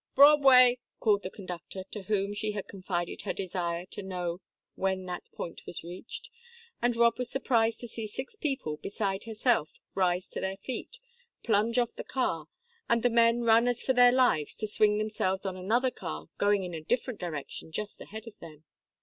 "Broadway!" 0.15 0.79
called 0.99 1.21
the 1.21 1.29
conductor, 1.29 1.83
to 1.91 2.01
whom 2.01 2.33
she 2.33 2.53
had 2.53 2.67
confided 2.67 3.21
her 3.21 3.33
desire 3.33 3.85
to 3.91 4.01
know 4.01 4.41
when 4.73 5.05
that 5.05 5.29
point 5.31 5.61
was 5.67 5.83
reached, 5.83 6.31
and 6.81 6.95
Rob 6.95 7.19
was 7.19 7.29
surprised 7.29 7.79
to 7.81 7.87
see 7.87 8.07
six 8.07 8.35
people, 8.35 8.77
beside 8.77 9.25
herself, 9.25 9.73
rise 9.93 10.27
to 10.29 10.41
their 10.41 10.57
feet, 10.57 10.97
plunge 11.43 11.77
off 11.77 11.93
the 11.93 12.03
car, 12.03 12.47
and 12.89 13.03
the 13.03 13.11
men 13.11 13.43
run 13.43 13.67
as 13.67 13.83
for 13.83 13.93
their 13.93 14.11
lives 14.11 14.55
to 14.55 14.67
swing 14.67 14.97
themselves 14.97 15.45
on 15.45 15.55
another 15.55 15.91
car, 15.91 16.29
going 16.39 16.63
in 16.63 16.73
a 16.73 16.81
different 16.81 17.19
direction, 17.19 17.71
just 17.71 18.01
ahead 18.01 18.25
of 18.25 18.35
them. 18.39 18.63